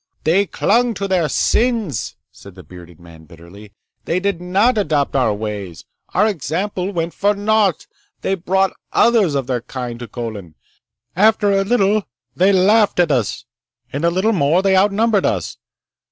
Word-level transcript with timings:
"They 0.23 0.47
clung 0.47 0.95
to 0.95 1.07
their 1.07 1.29
sins!" 1.29 2.15
said 2.31 2.55
the 2.55 2.63
bearded 2.63 2.99
man 2.99 3.25
bitterly. 3.25 3.71
"They 4.05 4.19
did 4.19 4.41
not 4.41 4.75
adopt 4.79 5.15
our 5.15 5.31
ways! 5.31 5.85
Our 6.15 6.27
example 6.27 6.91
went 6.91 7.13
for 7.13 7.35
naught! 7.35 7.85
They 8.21 8.33
brought 8.33 8.73
others 8.91 9.35
of 9.35 9.45
their 9.45 9.61
kind 9.61 9.99
to 9.99 10.07
Colin. 10.07 10.55
After 11.15 11.51
a 11.51 11.63
little 11.63 12.05
they 12.35 12.51
laughed 12.51 12.99
at 12.99 13.11
us. 13.11 13.45
In 13.93 14.03
a 14.03 14.09
little 14.09 14.33
more 14.33 14.63
they 14.63 14.75
outnumbered 14.75 15.23
us! 15.27 15.57